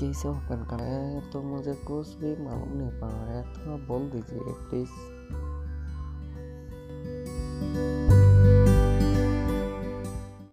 [0.00, 3.80] कैसे ओपन करना है तो मुझे कुछ भी मालूम नहीं पड़ रहा है। तो आप
[3.80, 4.90] बोल दीजिए प्लीज़